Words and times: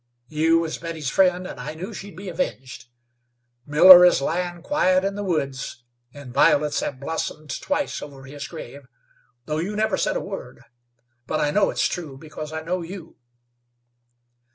You 0.29 0.57
was 0.57 0.79
Betty's 0.79 1.11
friend, 1.11 1.45
and 1.45 1.59
I 1.59 1.75
knew 1.75 1.93
she'd 1.93 2.15
be 2.15 2.27
avenged. 2.27 2.87
Miller 3.67 4.03
is 4.03 4.19
lyin' 4.19 4.63
quiet 4.63 5.05
in 5.05 5.13
the 5.13 5.23
woods, 5.23 5.83
and 6.11 6.33
violets 6.33 6.79
have 6.79 6.99
blossomed 6.99 7.61
twice 7.61 8.01
over 8.01 8.23
his 8.23 8.47
grave, 8.47 8.81
though 9.45 9.59
you 9.59 9.75
never 9.75 9.97
said 9.97 10.15
a 10.15 10.19
word; 10.19 10.63
but 11.27 11.39
I 11.39 11.51
know 11.51 11.69
it's 11.69 11.85
true 11.87 12.17
because 12.17 12.51
I 12.51 12.63
know 12.63 12.81
you." 12.81 13.17